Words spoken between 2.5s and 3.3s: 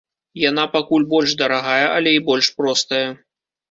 простая.